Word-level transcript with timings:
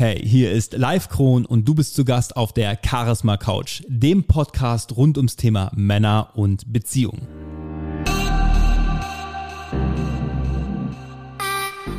Hey, 0.00 0.18
hier 0.26 0.50
ist 0.50 0.72
Live 0.72 1.10
Kron 1.10 1.44
und 1.44 1.68
du 1.68 1.74
bist 1.74 1.94
zu 1.94 2.06
Gast 2.06 2.34
auf 2.34 2.54
der 2.54 2.78
Charisma 2.82 3.36
Couch, 3.36 3.82
dem 3.86 4.24
Podcast 4.24 4.96
rund 4.96 5.18
ums 5.18 5.36
Thema 5.36 5.70
Männer 5.74 6.30
und 6.36 6.72
Beziehungen. 6.72 7.28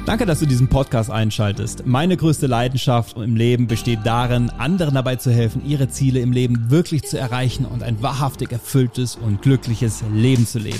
Danke, 0.07 0.25
dass 0.25 0.39
du 0.39 0.47
diesen 0.47 0.67
Podcast 0.67 1.11
einschaltest. 1.11 1.85
Meine 1.85 2.17
größte 2.17 2.47
Leidenschaft 2.47 3.17
im 3.17 3.35
Leben 3.35 3.67
besteht 3.67 3.99
darin, 4.03 4.49
anderen 4.49 4.95
dabei 4.95 5.17
zu 5.17 5.31
helfen, 5.31 5.61
ihre 5.63 5.87
Ziele 5.87 6.21
im 6.21 6.31
Leben 6.31 6.71
wirklich 6.71 7.03
zu 7.03 7.19
erreichen 7.19 7.65
und 7.65 7.83
ein 7.83 8.01
wahrhaftig 8.01 8.51
erfülltes 8.51 9.15
und 9.15 9.43
glückliches 9.43 10.03
Leben 10.11 10.47
zu 10.47 10.57
leben. 10.57 10.79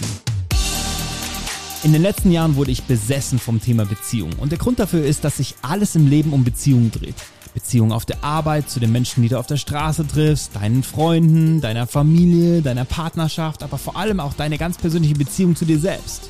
In 1.84 1.94
den 1.94 2.04
letzten 2.04 2.32
Jahren 2.32 2.58
wurde 2.58 2.70
ich 2.70 2.84
besessen 2.84 3.40
vom 3.40 3.60
Thema 3.60 3.86
Beziehung. 3.86 4.34
Und 4.38 4.52
der 4.52 4.60
Grund 4.60 4.78
dafür 4.78 5.04
ist, 5.04 5.24
dass 5.24 5.38
sich 5.38 5.56
alles 5.64 5.96
im 5.96 6.08
Leben 6.08 6.32
um 6.32 6.44
Beziehungen 6.44 6.92
dreht. 6.92 7.16
Beziehungen 7.56 7.92
auf 7.92 8.06
der 8.06 8.24
Arbeit, 8.24 8.70
zu 8.70 8.80
den 8.80 8.92
Menschen, 8.92 9.24
die 9.24 9.30
du 9.30 9.40
auf 9.40 9.48
der 9.48 9.58
Straße 9.58 10.06
triffst, 10.06 10.56
deinen 10.56 10.84
Freunden, 10.84 11.60
deiner 11.60 11.88
Familie, 11.88 12.62
deiner 12.62 12.86
Partnerschaft, 12.86 13.64
aber 13.64 13.80
vor 13.80 13.96
allem 13.98 14.20
auch 14.20 14.36
deine 14.36 14.60
ganz 14.60 14.78
persönliche 14.78 15.16
Beziehung 15.16 15.56
zu 15.56 15.66
dir 15.66 15.80
selbst. 15.80 16.30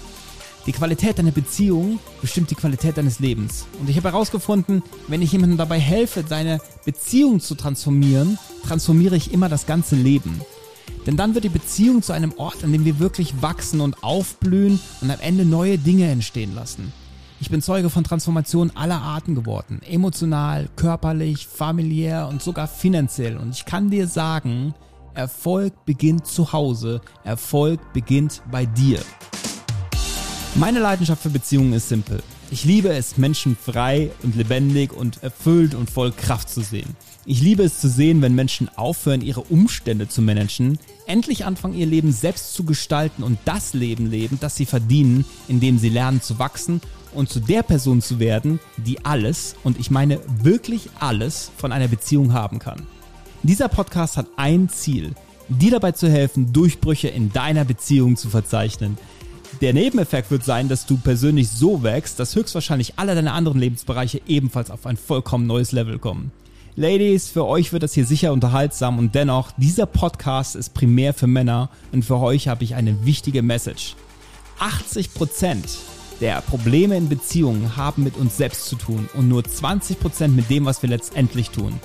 Die 0.68 0.72
Qualität 0.72 1.20
deiner 1.20 1.32
Beziehung 1.32 2.00
bestimmt 2.22 2.50
die 2.50 2.56
Qualität 2.56 2.98
deines 2.98 3.20
Lebens. 3.20 3.66
Und 3.80 3.90
ich 3.90 3.98
habe 3.98 4.10
herausgefunden, 4.10 4.84
wenn 5.10 5.22
ich 5.22 5.34
jemandem 5.34 5.58
dabei 5.58 5.80
helfe, 5.80 6.24
deine 6.24 6.62
Beziehung 6.86 7.42
zu 7.42 7.56
transformieren, 7.56 8.38
transformiere 8.66 9.18
ich 9.18 9.34
immer 9.34 9.50
das 9.50 9.66
ganze 9.66 9.98
Leben. 9.98 10.40
Denn 11.06 11.18
dann 11.18 11.34
wird 11.34 11.44
die 11.44 11.50
Beziehung 11.50 12.02
zu 12.02 12.14
einem 12.14 12.34
Ort, 12.38 12.64
an 12.64 12.72
dem 12.72 12.86
wir 12.86 13.00
wirklich 13.00 13.42
wachsen 13.42 13.82
und 13.82 14.04
aufblühen 14.04 14.80
und 15.02 15.10
am 15.10 15.20
Ende 15.20 15.46
neue 15.46 15.78
Dinge 15.78 16.10
entstehen 16.10 16.54
lassen. 16.54 16.94
Ich 17.40 17.50
bin 17.50 17.64
Zeuge 17.64 17.90
von 17.90 18.04
Transformationen 18.04 18.76
aller 18.76 19.02
Arten 19.02 19.34
geworden. 19.34 19.82
Emotional, 19.82 20.70
körperlich, 20.76 21.48
familiär 21.48 22.28
und 22.28 22.44
sogar 22.44 22.68
finanziell. 22.68 23.36
Und 23.38 23.56
ich 23.56 23.66
kann 23.66 23.90
dir 23.90 24.08
sagen, 24.08 24.76
Erfolg 25.16 25.74
beginnt 25.86 26.28
zu 26.28 26.54
Hause. 26.54 27.02
Erfolg 27.24 27.80
beginnt 27.94 28.44
bei 28.52 28.68
dir. 28.68 29.00
Meine 30.54 30.80
Leidenschaft 30.80 31.24
für 31.24 31.30
Beziehungen 31.30 31.74
ist 31.74 31.90
simpel. 31.90 32.22
Ich 32.54 32.66
liebe 32.66 32.90
es, 32.90 33.18
Menschen 33.18 33.56
frei 33.56 34.12
und 34.24 34.36
lebendig 34.36 34.92
und 34.92 35.24
erfüllt 35.24 35.74
und 35.74 35.90
voll 35.90 36.12
Kraft 36.12 36.50
zu 36.50 36.60
sehen. 36.60 36.98
Ich 37.26 37.42
liebe 37.42 37.64
es 37.64 37.80
zu 37.80 37.88
sehen, 37.88 38.22
wenn 38.22 38.36
Menschen 38.36 38.70
aufhören, 38.76 39.22
ihre 39.22 39.40
Umstände 39.40 40.10
zu 40.10 40.22
managen, 40.22 40.78
endlich 41.08 41.46
anfangen, 41.46 41.76
ihr 41.76 41.86
Leben 41.86 42.12
selbst 42.12 42.54
zu 42.54 42.66
gestalten 42.66 43.24
und 43.24 43.40
das 43.46 43.74
Leben 43.74 44.06
leben, 44.06 44.38
das 44.42 44.58
sie 44.58 44.66
verdienen, 44.66 45.24
indem 45.48 45.78
sie 45.78 45.88
lernen 45.88 46.22
zu 46.22 46.40
wachsen 46.40 46.82
und 47.14 47.30
zu 47.30 47.40
der 47.40 47.64
Person 47.64 48.02
zu 48.02 48.20
werden, 48.20 48.60
die 48.76 49.06
alles, 49.06 49.56
und 49.64 49.80
ich 49.80 49.90
meine 49.90 50.20
wirklich 50.44 50.90
alles, 51.00 51.52
von 51.56 51.72
einer 51.72 51.88
Beziehung 51.88 52.34
haben 52.34 52.60
kann. 52.60 52.86
Dieser 53.44 53.70
Podcast 53.70 54.18
hat 54.18 54.28
ein 54.36 54.68
Ziel, 54.68 55.14
dir 55.48 55.72
dabei 55.72 55.94
zu 55.94 56.10
helfen, 56.12 56.52
Durchbrüche 56.52 57.08
in 57.08 57.32
deiner 57.32 57.64
Beziehung 57.64 58.18
zu 58.18 58.30
verzeichnen– 58.30 58.98
der 59.60 59.74
Nebeneffekt 59.74 60.32
wird 60.32 60.46
sein, 60.46 60.70
dass 60.70 60.86
du 60.86 60.98
persönlich 60.98 61.50
so 61.50 61.84
wächst, 61.84 62.20
dass 62.20 62.36
höchstwahrscheinlich 62.36 62.94
alle 62.98 63.16
deine 63.16 63.34
anderen 63.34 63.60
Lebensbereiche 63.60 64.22
ebenfalls 64.28 64.72
auf 64.72 64.86
ein 64.86 64.98
vollkommen 64.98 65.46
neues 65.46 65.72
Level 65.72 66.00
kommen. 66.00 66.32
Ladies, 66.78 67.28
für 67.28 67.46
euch 67.46 67.74
wird 67.74 67.84
das 67.84 67.94
hier 67.94 68.06
sicher 68.06 68.32
unterhaltsam 68.32 68.98
und 68.98 69.14
dennoch, 69.14 69.52
dieser 69.58 69.86
Podcast 69.86 70.56
ist 70.56 70.74
primär 70.74 71.14
für 71.14 71.28
Männer 71.28 71.70
und 71.92 72.06
für 72.06 72.18
euch 72.18 72.48
habe 72.48 72.64
ich 72.64 72.76
eine 72.76 73.06
wichtige 73.06 73.42
Message. 73.42 73.96
80% 74.60 75.58
der 76.22 76.40
Probleme 76.42 76.96
in 76.96 77.10
Beziehungen 77.10 77.76
haben 77.76 78.04
mit 78.04 78.16
uns 78.16 78.38
selbst 78.38 78.68
zu 78.68 78.76
tun 78.76 79.10
und 79.16 79.28
nur 79.28 79.42
20% 79.42 80.30
mit 80.30 80.50
dem, 80.50 80.66
was 80.66 80.82
wir 80.82 80.90
letztendlich 80.90 81.50
tun. 81.50 81.80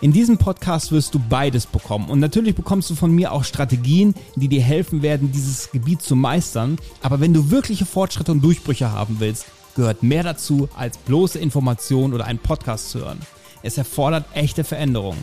In 0.00 0.12
diesem 0.12 0.38
Podcast 0.38 0.92
wirst 0.92 1.12
du 1.14 1.18
beides 1.18 1.66
bekommen. 1.66 2.08
Und 2.08 2.20
natürlich 2.20 2.54
bekommst 2.54 2.88
du 2.88 2.94
von 2.94 3.10
mir 3.10 3.32
auch 3.32 3.42
Strategien, 3.42 4.14
die 4.36 4.46
dir 4.46 4.62
helfen 4.62 5.02
werden, 5.02 5.32
dieses 5.32 5.72
Gebiet 5.72 6.02
zu 6.02 6.14
meistern. 6.14 6.78
Aber 7.02 7.18
wenn 7.18 7.34
du 7.34 7.50
wirkliche 7.50 7.84
Fortschritte 7.84 8.30
und 8.30 8.44
Durchbrüche 8.44 8.92
haben 8.92 9.16
willst, 9.18 9.46
gehört 9.74 10.04
mehr 10.04 10.22
dazu, 10.22 10.68
als 10.76 10.98
bloße 10.98 11.40
Informationen 11.40 12.14
oder 12.14 12.26
einen 12.26 12.38
Podcast 12.38 12.90
zu 12.90 13.00
hören. 13.00 13.18
Es 13.64 13.76
erfordert 13.76 14.24
echte 14.34 14.62
Veränderung. 14.62 15.16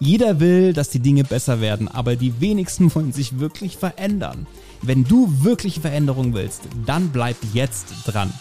Jeder 0.00 0.38
will, 0.38 0.74
dass 0.74 0.90
die 0.90 1.00
Dinge 1.00 1.24
besser 1.24 1.62
werden, 1.62 1.88
aber 1.88 2.16
die 2.16 2.40
wenigsten 2.42 2.94
wollen 2.94 3.12
sich 3.12 3.38
wirklich 3.38 3.78
verändern. 3.78 4.46
Wenn 4.82 5.04
du 5.04 5.32
wirkliche 5.42 5.80
Veränderung 5.80 6.34
willst, 6.34 6.62
dann 6.84 7.08
bleib 7.08 7.36
jetzt 7.54 7.86
dran. 8.04 8.32